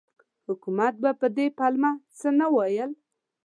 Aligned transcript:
حکومت 0.47 0.93
به 1.03 1.11
په 1.21 1.27
دې 1.37 1.47
پلمه 1.57 1.91
څه 2.19 2.29
نه 2.39 2.47
ویل. 2.55 2.91